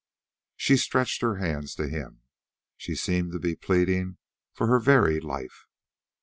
She 0.55 0.77
stretched 0.77 1.21
her 1.21 1.35
hands 1.35 1.75
to 1.75 1.87
him. 1.87 2.23
She 2.75 2.95
seemed 2.95 3.33
to 3.33 3.39
be 3.39 3.55
pleading 3.55 4.17
for 4.51 4.65
her 4.65 4.79
very 4.79 5.19
life. 5.19 5.67